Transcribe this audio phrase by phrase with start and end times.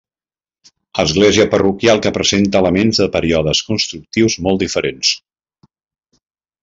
[1.03, 5.13] Església parroquial que presenta elements de períodes constructius molt diferents.